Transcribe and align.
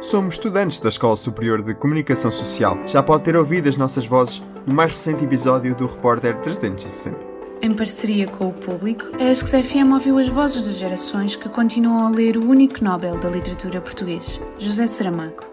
Somos 0.00 0.36
estudantes 0.36 0.80
da 0.80 0.88
Escola 0.88 1.14
Superior 1.14 1.60
de 1.60 1.74
Comunicação 1.74 2.30
Social. 2.30 2.78
Já 2.86 3.02
pode 3.02 3.22
ter 3.24 3.36
ouvido 3.36 3.68
as 3.68 3.76
nossas 3.76 4.06
vozes 4.06 4.42
no 4.66 4.74
mais 4.74 4.92
recente 4.92 5.24
episódio 5.24 5.74
do 5.74 5.86
Repórter 5.86 6.40
360. 6.40 7.18
Em 7.60 7.74
parceria 7.74 8.26
com 8.26 8.48
o 8.48 8.52
público, 8.52 9.04
a 9.20 9.30
ESC-FM 9.30 9.92
ouviu 9.92 10.16
as 10.16 10.26
vozes 10.28 10.64
das 10.64 10.78
gerações 10.78 11.36
que 11.36 11.50
continuam 11.50 12.06
a 12.06 12.08
ler 12.08 12.38
o 12.38 12.48
único 12.48 12.82
Nobel 12.82 13.18
da 13.18 13.28
literatura 13.28 13.78
português, 13.82 14.40
José 14.58 14.86
Saramago. 14.86 15.44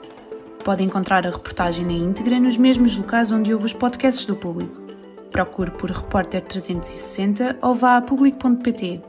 Pode 0.63 0.82
encontrar 0.82 1.27
a 1.27 1.29
reportagem 1.29 1.85
na 1.85 1.91
íntegra 1.91 2.40
nos 2.40 2.55
mesmos 2.55 2.95
locais 2.95 3.34
onde 3.34 3.54
ouve 3.54 3.66
os 3.66 3.73
podcasts 3.73 4.26
do 4.26 4.38
público. 4.38 4.82
Procure 5.29 5.71
por 5.71 5.91
Repórter 5.91 6.41
360 6.41 7.57
ou 7.62 7.76
vá 7.76 7.98
a 7.98 8.02
público.pt 8.02 9.02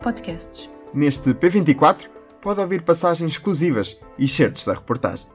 podcasts. 0.00 0.70
Neste 0.94 1.34
P24, 1.34 2.08
pode 2.40 2.60
ouvir 2.60 2.82
passagens 2.82 3.32
exclusivas 3.32 3.98
e 4.18 4.28
certos 4.28 4.64
da 4.64 4.74
reportagem. 4.74 5.26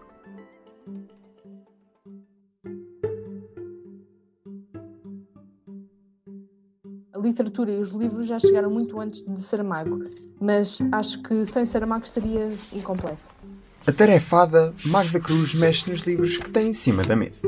A 7.13 7.19
literatura 7.19 7.71
e 7.71 7.79
os 7.79 7.91
livros 7.91 8.27
já 8.27 8.39
chegaram 8.39 8.69
muito 8.69 8.99
antes 8.99 9.23
de 9.23 9.41
Saramago, 9.41 10.03
mas 10.39 10.79
acho 10.91 11.21
que 11.23 11.45
sem 11.45 11.65
Saramago 11.65 12.05
estaria 12.05 12.49
incompleto. 12.71 13.31
A 13.85 13.91
tarefada 13.91 14.73
Magda 14.85 15.19
Cruz 15.19 15.53
mexe 15.53 15.89
nos 15.89 16.01
livros 16.01 16.37
que 16.37 16.49
tem 16.49 16.69
em 16.69 16.73
cima 16.73 17.03
da 17.03 17.15
mesa. 17.15 17.47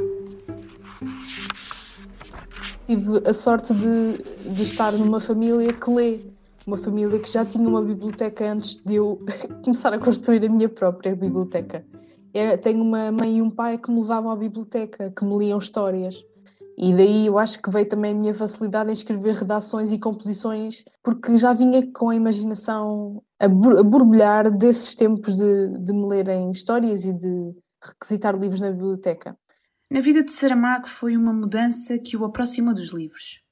Tive 2.86 3.28
a 3.28 3.34
sorte 3.34 3.74
de, 3.74 4.54
de 4.54 4.64
estar 4.64 4.92
numa 4.92 5.20
família 5.20 5.74
que 5.74 5.90
lê 5.90 6.20
uma 6.66 6.78
família 6.78 7.20
que 7.20 7.32
já 7.32 7.46
tinha 7.46 7.68
uma 7.68 7.82
biblioteca 7.82 8.52
antes 8.52 8.78
de 8.84 8.96
eu 8.96 9.24
começar 9.64 9.94
a 9.94 10.00
construir 10.00 10.44
a 10.46 10.50
minha 10.50 10.68
própria 10.68 11.16
biblioteca. 11.16 11.86
Era, 12.34 12.58
tenho 12.58 12.82
uma 12.82 13.12
mãe 13.12 13.38
e 13.38 13.42
um 13.42 13.50
pai 13.50 13.78
que 13.78 13.90
me 13.90 14.02
levavam 14.02 14.32
à 14.32 14.36
biblioteca, 14.36 15.12
que 15.12 15.24
me 15.24 15.38
liam 15.38 15.58
histórias. 15.58 16.24
E 16.78 16.94
daí 16.94 17.28
eu 17.28 17.40
acho 17.40 17.62
que 17.62 17.70
veio 17.70 17.88
também 17.88 18.12
a 18.12 18.16
minha 18.16 18.34
facilidade 18.34 18.90
em 18.90 18.94
escrever 18.94 19.36
redações 19.36 19.92
e 19.92 20.00
composições, 20.00 20.84
porque 21.02 21.38
já 21.38 21.54
vinha 21.54 21.90
com 21.94 22.10
a 22.10 22.16
imaginação 22.16 23.24
a, 23.40 23.48
bur 23.48 23.78
a 23.78 23.84
borbulhar 23.84 24.52
desses 24.52 24.94
tempos 24.96 25.38
de, 25.38 25.68
de 25.80 25.94
me 25.94 26.06
lerem 26.06 26.52
histórias 26.52 27.06
e 27.06 27.14
de 27.14 27.56
requisitar 27.82 28.38
livros 28.38 28.60
na 28.60 28.72
biblioteca. 28.72 29.38
Na 29.90 30.02
vida 30.02 30.24
de 30.24 30.32
Saramago 30.32 30.88
foi 30.88 31.16
uma 31.16 31.32
mudança 31.32 31.98
que 31.98 32.18
o 32.18 32.26
aproximou 32.26 32.74
dos 32.74 32.92
livros. 32.92 33.45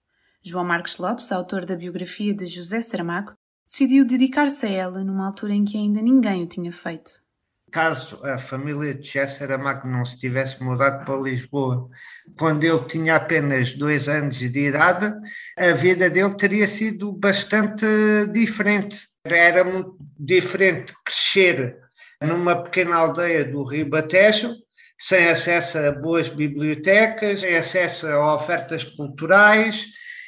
João 0.45 0.66
Marcos 0.66 0.97
Lopes, 0.97 1.31
autor 1.31 1.66
da 1.66 1.73
biografia 1.73 2.33
de 2.33 2.45
José 2.45 2.81
Saramago, 2.81 3.31
decidiu 3.66 4.05
dedicar-se 4.05 4.66
a 4.66 4.69
ela 4.69 5.02
numa 5.02 5.25
altura 5.25 5.53
em 5.53 5.63
que 5.63 5.77
ainda 5.77 6.02
ninguém 6.02 6.44
o 6.44 6.47
tinha 6.47 6.72
feito. 6.72 7.23
Caso 7.72 8.19
a 8.25 8.38
família 8.38 8.94
de 8.94 9.08
José 9.08 9.25
Saramago 9.25 9.88
não 9.88 10.05
se 10.05 10.19
tivesse 10.19 10.61
mudado 10.61 11.05
para 11.05 11.16
Lisboa 11.16 11.89
quando 12.38 12.66
ele 12.66 12.83
tinha 12.89 13.16
apenas 13.16 13.72
dois 13.72 14.09
anos 14.09 14.38
de 14.38 14.47
idade, 14.47 15.16
a 15.58 15.72
vida 15.72 16.09
dele 16.09 16.35
teria 16.35 16.67
sido 16.67 17.13
bastante 17.13 17.85
diferente. 18.33 19.07
Era 19.23 19.63
muito 19.63 19.97
diferente 20.19 20.94
crescer 21.05 21.78
numa 22.22 22.63
pequena 22.63 22.97
aldeia 22.97 23.45
do 23.45 23.63
Rio 23.63 23.90
Batejo, 23.90 24.56
sem 25.00 25.29
acesso 25.29 25.78
a 25.78 25.91
boas 25.94 26.28
bibliotecas, 26.28 27.40
sem 27.40 27.56
acesso 27.56 28.07
a 28.07 28.35
ofertas 28.35 28.84
culturais, 28.84 29.85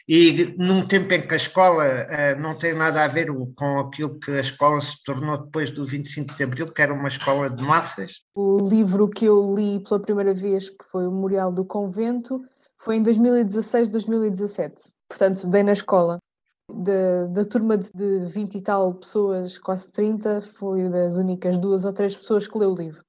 e 0.08 0.54
num 0.58 0.88
tempo 0.88 1.12
em 1.14 1.28
que 1.28 1.34
a 1.34 1.38
escola 1.38 1.84
uh, 1.84 2.40
não 2.40 2.56
tem 2.56 2.76
nada 2.76 3.04
a 3.04 3.08
ver 3.08 3.28
com 3.56 3.80
aquilo 3.80 4.20
que 4.20 4.32
a 4.32 4.40
escola 4.40 4.80
se 4.82 5.04
tornou 5.04 5.38
depois 5.38 5.72
do 5.72 5.84
25 5.84 6.36
de 6.36 6.44
Abril, 6.44 6.72
que 6.72 6.82
era 6.82 6.94
uma 6.94 7.08
escola 7.08 7.50
de 7.50 7.64
massas. 7.64 8.22
O 8.36 8.60
livro 8.60 9.10
que 9.10 9.26
eu 9.26 9.56
li 9.56 9.80
pela 9.80 10.00
primeira 10.00 10.34
vez, 10.34 10.70
que 10.70 10.86
foi 10.86 11.08
o 11.08 11.12
Memorial 11.12 11.52
do 11.52 11.66
Convento, 11.66 12.40
foi 12.78 12.98
em 12.98 13.02
2016, 13.04 13.88
2017. 13.88 14.92
Portanto, 15.10 15.48
dei 15.48 15.64
na 15.64 15.74
escola. 15.74 16.20
Da, 16.68 17.28
da 17.28 17.46
turma 17.46 17.78
de, 17.78 17.92
de 17.94 18.26
20 18.26 18.56
e 18.56 18.62
tal 18.62 18.94
pessoas, 18.96 19.58
quase 19.60 19.92
30, 19.92 20.42
foi 20.42 20.90
das 20.90 21.16
únicas 21.16 21.58
duas 21.58 21.86
ou 21.86 21.94
três 21.94 22.16
pessoas 22.16 22.48
que 22.48 22.58
leu 22.58 22.72
o 22.72 22.76
livro. 22.76 23.04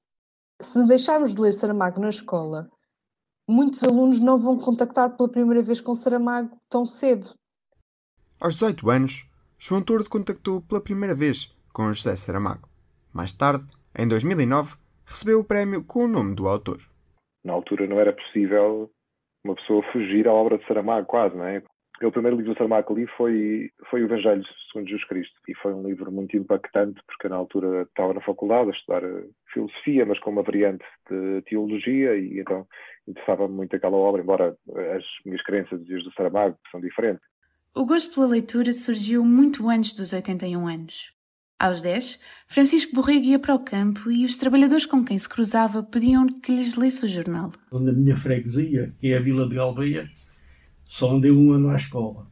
Se 0.61 0.87
deixarmos 0.87 1.35
de 1.35 1.41
ler 1.41 1.53
Saramago 1.53 1.99
na 1.99 2.11
escola 2.11 2.69
muitos 3.49 3.83
alunos 3.85 4.21
não 4.21 4.39
vão 4.39 4.59
contactar 4.59 5.17
pela 5.17 5.29
primeira 5.29 5.63
vez 5.63 5.81
com 5.81 5.95
Saramago 5.95 6.57
tão 6.69 6.85
cedo. 6.85 7.35
Aos 8.41 8.55
18 8.55 8.91
anos, 8.91 9.29
João 9.59 9.83
Tordo 9.83 10.11
contactou 10.11 10.61
pela 10.61 10.81
primeira 10.81 11.15
vez 11.15 11.55
com 11.73 11.93
José 11.93 12.15
Saramago. 12.17 12.69
Mais 13.13 13.33
tarde, 13.33 13.65
em 13.99 14.07
2009, 14.07 14.77
recebeu 15.05 15.41
o 15.41 15.45
prémio 15.45 15.85
com 15.85 16.05
o 16.05 16.09
nome 16.09 16.35
do 16.35 16.49
autor. 16.49 16.79
Na 17.45 17.53
altura 17.53 17.87
não 17.87 17.99
era 17.99 18.13
possível 18.13 18.91
uma 19.45 19.55
pessoa 19.55 19.83
fugir 19.93 20.27
à 20.27 20.33
obra 20.33 20.59
de 20.59 20.67
Saramago, 20.67 21.07
quase, 21.07 21.37
não 21.37 21.45
é? 21.45 21.63
O 22.03 22.13
primeiro 22.13 22.37
livro 22.37 22.53
do 22.53 22.59
Saramago 22.59 22.95
que 22.95 23.01
li 23.01 23.07
foi, 23.17 23.71
foi 23.89 24.03
o 24.03 24.05
Evangelho 24.05 24.45
segundo 24.71 24.89
Jesus 24.89 25.09
Cristo 25.09 25.35
e 25.49 25.55
foi 25.55 25.73
um 25.73 25.87
livro 25.87 26.13
muito 26.13 26.37
impactante 26.37 27.01
porque 27.07 27.29
na 27.29 27.37
altura 27.37 27.83
estava 27.83 28.13
na 28.13 28.21
faculdade 28.21 28.69
a 28.69 28.73
estudar 28.73 29.03
filosofia, 29.53 30.05
mas 30.05 30.19
com 30.21 30.31
uma 30.31 30.43
variante 30.43 30.85
de 31.11 31.43
teologia 31.49 32.15
e 32.17 32.39
então 32.39 32.67
interessava-me 33.09 33.55
muito 33.55 33.75
aquela 33.75 33.97
obra, 33.97 34.21
embora 34.21 34.55
as 34.95 35.05
minhas 35.25 35.43
crenças 35.43 35.81
e 35.89 35.95
as 35.95 36.05
do 36.05 36.13
Saramago 36.13 36.59
são 36.71 36.81
diferentes. 36.81 37.23
O 37.75 37.87
gosto 37.87 38.15
pela 38.15 38.27
leitura 38.27 38.73
surgiu 38.73 39.25
muito 39.25 39.69
antes 39.69 39.95
dos 39.95 40.13
81 40.13 40.67
anos. 40.67 41.17
Aos 41.59 41.81
10, 41.81 42.21
Francisco 42.47 42.95
Borrego 42.95 43.25
ia 43.25 43.39
para 43.39 43.55
o 43.55 43.65
campo 43.65 44.11
e 44.11 44.27
os 44.27 44.37
trabalhadores 44.37 44.85
com 44.85 45.03
quem 45.03 45.19
se 45.19 45.27
cruzava 45.27 45.83
pediam 45.83 46.27
que 46.27 46.53
lhes 46.53 46.77
lesse 46.77 47.07
o 47.07 47.09
jornal. 47.09 47.51
Na 47.73 47.93
minha 47.93 48.15
freguesia, 48.15 48.95
que 49.01 49.13
é 49.13 49.17
a 49.17 49.21
Vila 49.21 49.49
de 49.49 49.55
Galveias, 49.55 50.16
só 50.87 51.15
andei 51.15 51.31
um 51.31 51.53
ano 51.53 51.69
à 51.69 51.77
escola. 51.77 52.27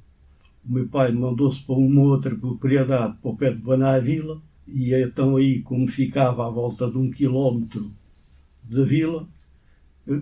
O 0.65 0.73
meu 0.73 0.89
pai 0.89 1.13
mandou-se 1.13 1.63
para 1.63 1.75
uma 1.75 2.01
outra 2.03 2.35
propriedade, 2.35 3.19
para 3.21 3.31
o 3.31 3.37
pé 3.37 3.51
de 3.51 3.59
Banavila, 3.59 4.41
e 4.67 4.95
então 4.95 5.37
aí, 5.37 5.61
como 5.61 5.87
ficava 5.87 6.47
à 6.47 6.51
volta 6.51 6.91
de 6.91 6.97
um 6.97 7.11
quilómetro 7.11 7.93
da 8.63 8.83
vila, 8.85 9.29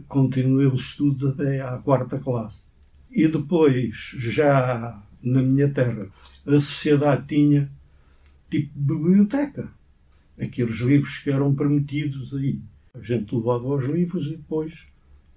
continuei 0.08 0.66
os 0.66 0.80
estudos 0.80 1.24
até 1.24 1.60
à 1.60 1.78
quarta 1.78 2.18
classe. 2.18 2.64
E 3.10 3.28
depois, 3.28 4.14
já 4.16 5.00
na 5.22 5.42
minha 5.42 5.68
terra, 5.68 6.08
a 6.46 6.50
sociedade 6.52 7.26
tinha 7.28 7.70
tipo 8.50 8.72
biblioteca. 8.74 9.70
Aqueles 10.40 10.80
livros 10.80 11.18
que 11.18 11.30
eram 11.30 11.54
permitidos 11.54 12.34
aí. 12.34 12.58
A 12.94 13.00
gente 13.00 13.34
levava 13.34 13.68
os 13.68 13.84
livros 13.84 14.26
e 14.26 14.30
depois 14.30 14.86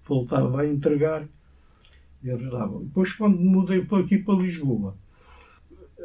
voltava 0.03 0.61
a 0.61 0.67
entregar 0.67 1.27
e. 2.31 2.83
Depois, 2.83 3.13
quando 3.13 3.37
mudei 3.37 3.83
para 3.83 4.03
aqui 4.03 4.17
para 4.17 4.35
Lisboa, 4.35 4.95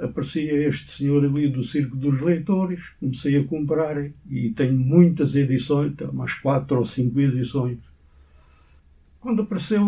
aparecia 0.00 0.68
este 0.68 0.88
senhor 0.88 1.24
ali 1.24 1.48
do 1.48 1.62
Circo 1.62 1.96
dos 1.96 2.20
Leitores, 2.20 2.90
comecei 3.00 3.36
a 3.36 3.44
comprar 3.44 3.96
e 4.28 4.50
tenho 4.50 4.78
muitas 4.78 5.34
edições, 5.34 5.94
umas 6.12 6.34
quatro 6.34 6.78
ou 6.78 6.84
cinco 6.84 7.20
edições. 7.20 7.78
Quando 9.20 9.42
apareceu, 9.42 9.84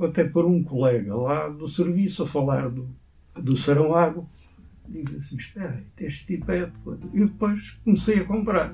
até 0.00 0.24
por 0.24 0.46
um 0.46 0.62
colega 0.62 1.14
lá 1.14 1.48
do 1.48 1.68
serviço, 1.68 2.22
a 2.22 2.26
falar 2.26 2.70
do, 2.70 2.88
do 3.36 3.54
Saramago, 3.54 4.28
digo 4.88 5.16
assim: 5.16 5.36
Espera 5.36 5.74
aí, 5.74 5.84
este 6.00 6.26
tipo 6.26 6.50
é. 6.50 6.70
E 7.12 7.20
depois 7.20 7.78
comecei 7.84 8.20
a 8.20 8.24
comprar. 8.24 8.72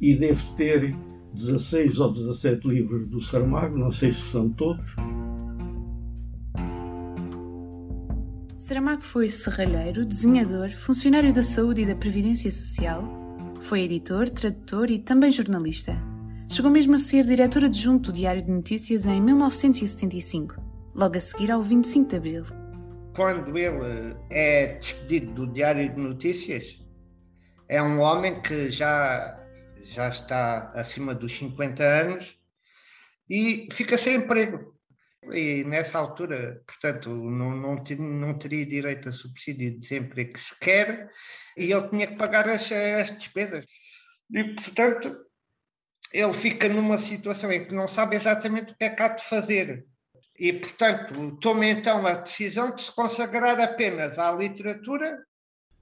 E 0.00 0.14
devo 0.14 0.56
ter 0.56 0.94
16 1.34 1.98
ou 1.98 2.12
17 2.12 2.68
livros 2.68 3.06
do 3.06 3.20
Saramago, 3.20 3.76
não 3.76 3.90
sei 3.90 4.12
se 4.12 4.20
são 4.20 4.48
todos. 4.48 4.94
Saramago 8.72 9.02
foi 9.02 9.28
serralheiro, 9.28 10.02
desenhador, 10.02 10.70
funcionário 10.70 11.30
da 11.30 11.42
saúde 11.42 11.82
e 11.82 11.86
da 11.86 11.94
previdência 11.94 12.50
social, 12.50 13.04
foi 13.60 13.82
editor, 13.82 14.30
tradutor 14.30 14.90
e 14.90 14.98
também 14.98 15.30
jornalista. 15.30 15.94
Chegou 16.48 16.70
mesmo 16.70 16.94
a 16.94 16.98
ser 16.98 17.26
diretor 17.26 17.64
adjunto 17.64 18.10
do 18.10 18.16
Diário 18.16 18.40
de 18.40 18.50
Notícias 18.50 19.04
em 19.04 19.20
1975, 19.20 20.54
logo 20.94 21.18
a 21.18 21.20
seguir 21.20 21.50
ao 21.50 21.60
25 21.60 22.08
de 22.08 22.16
Abril. 22.16 22.42
Quando 23.14 23.58
ele 23.58 24.16
é 24.30 24.78
despedido 24.78 25.34
do 25.34 25.52
Diário 25.52 25.94
de 25.94 26.00
Notícias, 26.00 26.64
é 27.68 27.82
um 27.82 28.00
homem 28.00 28.40
que 28.40 28.70
já, 28.70 29.38
já 29.84 30.08
está 30.08 30.72
acima 30.74 31.14
dos 31.14 31.36
50 31.36 31.82
anos 31.84 32.38
e 33.28 33.68
fica 33.70 33.98
sem 33.98 34.14
emprego. 34.14 34.72
E 35.30 35.62
nessa 35.64 35.98
altura, 35.98 36.62
portanto, 36.66 37.08
não, 37.08 37.54
não, 37.54 37.76
não 37.98 38.38
teria 38.38 38.66
direito 38.66 39.08
a 39.08 39.12
subsídio 39.12 39.70
de 39.70 39.78
desemprego 39.78 40.36
sequer 40.36 41.08
e 41.56 41.72
ele 41.72 41.88
tinha 41.88 42.06
que 42.08 42.16
pagar 42.16 42.48
as, 42.48 42.70
as 42.72 43.16
despesas. 43.16 43.64
E, 44.30 44.42
portanto, 44.54 45.16
ele 46.12 46.32
fica 46.32 46.68
numa 46.68 46.98
situação 46.98 47.52
em 47.52 47.64
que 47.64 47.74
não 47.74 47.86
sabe 47.86 48.16
exatamente 48.16 48.72
o 48.72 48.76
que 48.76 48.84
é 48.84 48.90
que 48.90 49.02
há 49.02 49.08
de 49.08 49.24
fazer. 49.24 49.86
E, 50.38 50.52
portanto, 50.54 51.36
toma 51.40 51.66
então 51.66 52.04
a 52.06 52.14
decisão 52.14 52.74
de 52.74 52.82
se 52.82 52.94
consagrar 52.94 53.60
apenas 53.60 54.18
à 54.18 54.32
literatura. 54.32 55.24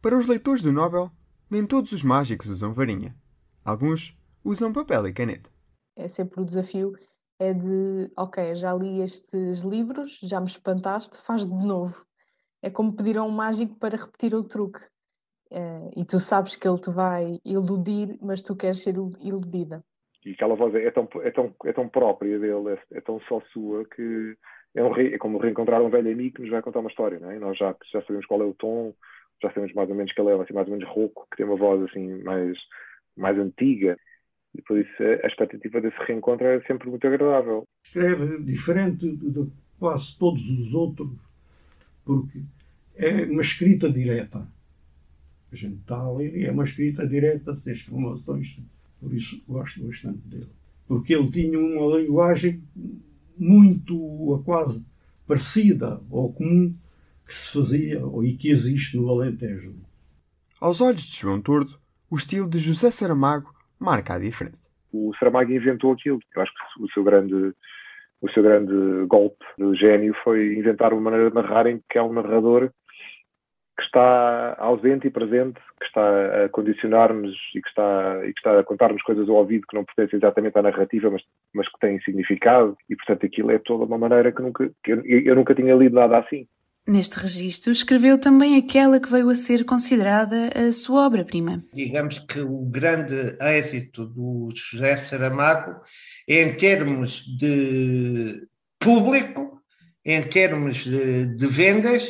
Para 0.03 0.19
os 0.19 0.27
leitores 0.27 0.61
do 0.61 0.73
Nobel, 0.73 1.11
nem 1.51 1.65
todos 1.65 1.93
os 1.93 2.03
mágicos 2.03 2.49
usam 2.49 2.75
varinha. 2.75 3.17
Alguns 3.65 4.17
usam 4.45 4.73
papel 4.73 5.07
e 5.09 5.13
caneta. 5.13 5.51
É 5.97 6.09
sempre 6.09 6.41
o 6.41 6.45
desafio 6.45 6.95
é 7.41 7.55
de, 7.55 8.13
ok, 8.19 8.55
já 8.55 8.75
li 8.75 9.01
estes 9.01 9.63
livros, 9.63 10.21
já 10.23 10.39
me 10.39 10.47
espantaste, 10.47 11.17
faz 11.17 11.47
de 11.47 11.67
novo. 11.67 12.05
É 12.63 12.69
como 12.69 12.95
pedir 12.95 13.17
a 13.17 13.25
um 13.25 13.31
mágico 13.31 13.77
para 13.77 13.97
repetir 13.97 14.35
o 14.35 14.45
truque. 14.45 14.81
É, 15.51 15.91
e 15.97 16.05
tu 16.05 16.21
sabes 16.21 16.55
que 16.55 16.69
ele 16.69 16.79
te 16.79 16.91
vai 16.91 17.41
iludir, 17.43 18.19
mas 18.21 18.43
tu 18.43 18.55
queres 18.55 18.83
ser 18.83 18.95
iludida. 18.95 19.83
E 20.25 20.33
aquela 20.33 20.55
voz 20.55 20.75
é 20.75 20.91
tão, 20.91 21.09
é 21.23 21.31
tão, 21.31 21.55
é 21.65 21.73
tão 21.73 21.89
própria 21.89 22.39
dele, 22.39 22.75
é, 22.75 22.99
é 22.99 23.01
tão 23.01 23.19
só 23.23 23.41
sua, 23.53 23.87
que 23.87 24.37
é, 24.75 24.85
um 24.85 24.95
é 24.95 25.17
como 25.17 25.39
reencontrar 25.39 25.81
um 25.81 25.89
velho 25.89 26.13
amigo 26.13 26.37
que 26.37 26.43
nos 26.43 26.51
vai 26.51 26.61
contar 26.61 26.81
uma 26.81 26.91
história, 26.91 27.19
não 27.19 27.31
é? 27.31 27.39
Nós 27.39 27.57
já, 27.57 27.75
já 27.91 28.03
sabemos 28.03 28.27
qual 28.27 28.43
é 28.43 28.45
o 28.45 28.55
tom, 28.55 28.95
já 29.43 29.49
sabemos 29.49 29.73
mais 29.73 29.89
ou 29.89 29.97
menos 29.97 30.13
que 30.13 30.21
ele 30.21 30.31
é 30.31 30.35
assim, 30.35 30.53
mais 30.53 30.69
ou 30.69 30.77
menos 30.77 30.89
rouco, 30.95 31.27
que 31.31 31.39
tem 31.39 31.47
uma 31.47 31.57
voz 31.57 31.83
assim 31.85 32.23
mais, 32.23 32.59
mais 33.17 33.39
antiga. 33.39 33.99
E 34.56 34.62
por 34.62 34.79
isso 34.79 35.02
a 35.02 35.26
expectativa 35.26 35.81
desse 35.81 35.97
reencontro 36.06 36.47
é 36.47 36.61
sempre 36.62 36.88
muito 36.88 37.06
agradável. 37.06 37.64
Escreve 37.85 38.43
diferente 38.43 39.11
de 39.17 39.47
quase 39.79 40.17
todos 40.19 40.43
os 40.50 40.75
outros, 40.75 41.11
porque 42.05 42.43
é 42.97 43.25
uma 43.25 43.41
escrita 43.41 43.91
direta. 43.91 44.47
A 45.52 45.56
gente 45.56 45.76
está 45.76 45.97
a 45.97 46.12
ler 46.12 46.37
e 46.37 46.44
é 46.44 46.52
uma 46.52 46.64
escrita 46.64 47.06
direta, 47.06 47.55
sem 47.56 47.73
exclamações. 47.73 48.61
Por 49.00 49.12
isso 49.12 49.43
gosto 49.49 49.82
bastante 49.85 50.19
dele. 50.29 50.50
Porque 50.87 51.14
ele 51.14 51.29
tinha 51.31 51.58
uma 51.58 51.99
linguagem 51.99 52.62
muito, 53.37 54.43
quase 54.44 54.85
parecida 55.26 56.00
ao 56.11 56.32
comum 56.32 56.75
que 57.25 57.32
se 57.32 57.53
fazia 57.53 58.03
e 58.25 58.37
que 58.37 58.50
existe 58.50 58.96
no 58.96 59.08
Alentejo. 59.08 59.75
Aos 60.61 60.81
olhos 60.81 61.03
de 61.03 61.17
João 61.17 61.41
Tordo, 61.41 61.79
o 62.11 62.17
estilo 62.17 62.49
de 62.49 62.58
José 62.58 62.91
Saramago 62.91 63.55
marca 63.81 64.15
a 64.15 64.19
diferença. 64.19 64.71
O 64.93 65.12
Saramago 65.19 65.53
inventou 65.53 65.93
aquilo. 65.93 66.21
Eu 66.35 66.43
acho 66.43 66.53
que 66.53 66.82
o 66.82 66.88
seu 66.91 67.03
grande, 67.03 67.55
o 68.21 68.31
seu 68.31 68.43
grande 68.43 69.06
golpe 69.06 69.44
de 69.59 69.75
gênio 69.75 70.15
foi 70.23 70.55
inventar 70.55 70.93
uma 70.93 71.03
maneira 71.11 71.31
de 71.31 71.35
narrar 71.35 71.67
em 71.67 71.81
que 71.88 71.99
é 71.99 72.03
um 72.03 72.12
narrador 72.12 72.71
que 73.81 73.87
está 73.87 74.56
ausente 74.59 75.06
e 75.06 75.11
presente, 75.11 75.59
que 75.79 75.87
está 75.87 76.44
a 76.44 76.49
condicionar-nos 76.50 77.35
e 77.55 77.62
que 77.62 77.69
está, 77.69 78.21
e 78.27 78.32
que 78.35 78.38
está 78.38 78.61
a 78.61 78.65
contar-nos 78.65 79.03
coisas 79.03 79.27
ao 79.27 79.37
ouvido 79.37 79.67
que 79.67 79.75
não 79.75 79.87
pertencem 79.87 80.19
exatamente 80.19 80.59
à 80.59 80.62
narrativa, 80.62 81.11
mas, 81.11 81.23
mas 81.55 81.67
que 81.67 81.79
têm 81.81 81.99
significado. 82.03 82.77
E, 82.91 82.94
portanto, 82.94 83.25
aquilo 83.25 83.50
é 83.50 83.59
toda 83.59 83.85
uma 83.85 83.97
maneira 83.97 84.31
que, 84.32 84.43
nunca, 84.43 84.71
que 84.85 84.93
eu, 84.93 85.03
eu 85.05 85.35
nunca 85.35 85.55
tinha 85.55 85.75
lido 85.75 85.94
nada 85.94 86.19
assim. 86.19 86.47
Neste 86.87 87.19
registro, 87.19 87.71
escreveu 87.71 88.19
também 88.19 88.56
aquela 88.56 88.99
que 88.99 89.11
veio 89.11 89.29
a 89.29 89.35
ser 89.35 89.65
considerada 89.65 90.50
a 90.55 90.73
sua 90.73 91.06
obra-prima. 91.06 91.62
Digamos 91.73 92.19
que 92.21 92.41
o 92.41 92.65
grande 92.67 93.37
êxito 93.41 94.06
do 94.06 94.50
José 94.55 94.97
Saramago, 94.97 95.81
em 96.27 96.56
termos 96.56 97.23
de 97.38 98.47
público, 98.79 99.61
em 100.05 100.23
termos 100.23 100.79
de, 100.79 101.27
de 101.37 101.47
vendas 101.47 102.03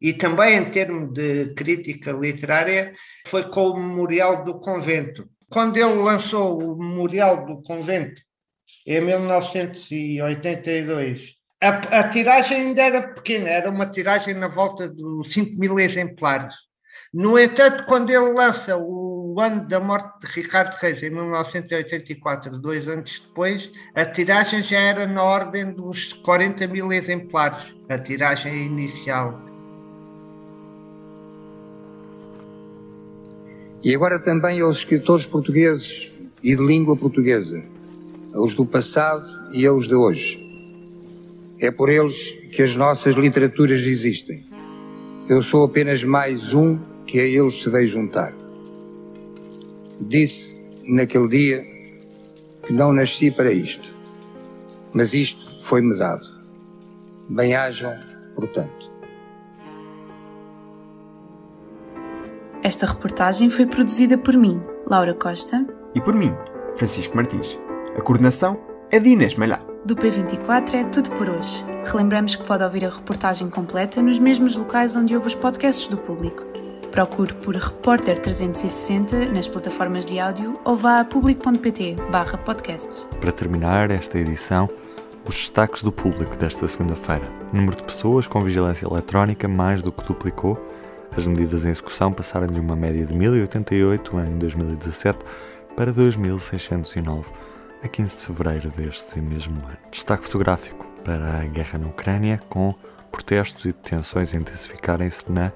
e 0.00 0.12
também 0.12 0.58
em 0.58 0.70
termos 0.70 1.12
de 1.12 1.54
crítica 1.54 2.12
literária, 2.12 2.94
foi 3.26 3.48
com 3.48 3.68
o 3.68 3.78
Memorial 3.78 4.44
do 4.44 4.60
Convento. 4.60 5.28
Quando 5.48 5.76
ele 5.76 5.94
lançou 5.94 6.60
o 6.60 6.76
Memorial 6.76 7.46
do 7.46 7.62
Convento, 7.62 8.20
em 8.84 9.00
1982, 9.00 11.35
a, 11.60 11.68
a, 11.68 12.08
tiragem 12.08 12.58
ainda 12.58 12.82
era 12.82 13.02
pequena, 13.02 13.48
era 13.48 13.70
uma 13.70 13.86
tiragem 13.86 14.34
na 14.34 14.48
volta 14.48 14.88
dos 14.88 15.32
5 15.32 15.58
mil 15.58 15.78
exemplares. 15.78 16.54
No 17.14 17.38
entanto, 17.38 17.84
quando 17.86 18.10
ele 18.10 18.32
lança 18.32 18.76
o 18.76 19.36
ano 19.40 19.66
da 19.66 19.80
morte 19.80 20.20
de 20.20 20.26
Ricardo 20.40 20.74
Reis, 20.74 21.02
em 21.02 21.10
1984, 21.10 22.58
dois 22.58 22.86
anos 22.86 23.22
depois, 23.26 23.70
a 23.94 24.04
tiragem 24.04 24.62
já 24.62 24.78
era 24.78 25.06
na 25.06 25.22
ordem 25.22 25.72
dos 25.72 26.12
40 26.12 26.66
mil 26.66 26.92
exemplares, 26.92 27.74
a 27.88 27.98
tiragem 27.98 28.66
inicial. 28.66 29.40
E 33.82 33.94
agora 33.94 34.18
também 34.18 34.60
aos 34.60 34.78
escritores 34.78 35.24
portugueses 35.26 36.12
e 36.42 36.54
de 36.54 36.62
língua 36.62 36.96
portuguesa, 36.96 37.62
aos 38.34 38.52
do 38.54 38.66
passado 38.66 39.24
e 39.52 39.64
aos 39.66 39.86
de 39.86 39.94
hoje 39.94 40.45
é 41.58 41.70
por 41.70 41.88
eles 41.88 42.32
que 42.52 42.62
as 42.62 42.76
nossas 42.76 43.14
literaturas 43.14 43.82
existem. 43.82 44.44
Eu 45.28 45.42
sou 45.42 45.64
apenas 45.64 46.04
mais 46.04 46.52
um 46.52 46.78
que 47.06 47.18
a 47.18 47.24
eles 47.24 47.62
se 47.62 47.70
veio 47.70 47.86
juntar. 47.86 48.32
Disse 50.00 50.56
naquele 50.84 51.28
dia 51.28 51.64
que 52.66 52.72
não 52.72 52.92
nasci 52.92 53.30
para 53.30 53.52
isto, 53.52 53.88
mas 54.92 55.12
isto 55.14 55.40
foi-me 55.62 55.96
dado. 55.98 56.24
Bem-hajam, 57.28 57.94
portanto. 58.34 58.92
Esta 62.62 62.86
reportagem 62.86 63.48
foi 63.48 63.66
produzida 63.66 64.18
por 64.18 64.36
mim, 64.36 64.60
Laura 64.86 65.14
Costa. 65.14 65.66
E 65.94 66.00
por 66.00 66.14
mim, 66.14 66.32
Francisco 66.76 67.16
Martins. 67.16 67.58
A 67.96 68.00
coordenação 68.00 68.60
é 68.90 68.98
de 68.98 69.10
Inês 69.10 69.34
Malhado. 69.34 69.75
Do 69.86 69.94
P24 69.94 70.74
é 70.74 70.82
tudo 70.82 71.12
por 71.12 71.30
hoje. 71.30 71.64
Relembramos 71.84 72.34
que 72.34 72.42
pode 72.42 72.64
ouvir 72.64 72.84
a 72.84 72.90
reportagem 72.90 73.48
completa 73.48 74.02
nos 74.02 74.18
mesmos 74.18 74.56
locais 74.56 74.96
onde 74.96 75.14
ouve 75.14 75.28
os 75.28 75.34
podcasts 75.36 75.86
do 75.86 75.96
público. 75.96 76.42
Procure 76.90 77.32
por 77.34 77.54
Repórter 77.54 78.18
360 78.18 79.26
nas 79.26 79.46
plataformas 79.46 80.04
de 80.04 80.18
áudio 80.18 80.54
ou 80.64 80.74
vá 80.74 80.98
a 80.98 81.04
público.pt 81.04 81.94
podcasts. 82.44 83.08
Para 83.20 83.30
terminar 83.30 83.92
esta 83.92 84.18
edição, 84.18 84.68
os 85.24 85.36
destaques 85.36 85.84
do 85.84 85.92
público 85.92 86.34
desta 86.34 86.66
segunda-feira. 86.66 87.30
Número 87.52 87.76
de 87.76 87.84
pessoas 87.84 88.26
com 88.26 88.40
vigilância 88.40 88.86
eletrónica 88.86 89.46
mais 89.46 89.82
do 89.82 89.92
que 89.92 90.04
duplicou. 90.04 90.60
As 91.16 91.28
medidas 91.28 91.64
em 91.64 91.70
execução 91.70 92.12
passaram 92.12 92.48
de 92.48 92.58
uma 92.58 92.74
média 92.74 93.06
de 93.06 93.14
1088 93.14 94.18
em 94.18 94.36
2017 94.36 95.20
para 95.76 95.92
2609 95.92 97.24
a 97.82 97.88
15 97.88 98.18
de 98.18 98.26
fevereiro 98.26 98.70
deste 98.70 99.20
mesmo 99.20 99.56
ano. 99.66 99.76
Destaque 99.90 100.24
fotográfico 100.24 100.86
para 101.04 101.40
a 101.40 101.46
guerra 101.46 101.78
na 101.78 101.86
Ucrânia, 101.88 102.40
com 102.48 102.74
protestos 103.12 103.64
e 103.64 103.68
detenções 103.68 104.34
a 104.34 104.36
intensificarem-se 104.36 105.30
na 105.30 105.52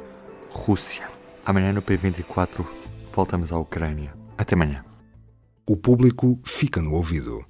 Rússia. 0.50 1.08
Amanhã 1.44 1.72
no 1.72 1.82
P24 1.82 2.64
voltamos 3.12 3.52
à 3.52 3.58
Ucrânia. 3.58 4.14
Até 4.36 4.54
amanhã. 4.54 4.84
O 5.68 5.76
público 5.76 6.38
fica 6.44 6.80
no 6.80 6.94
ouvido. 6.94 7.49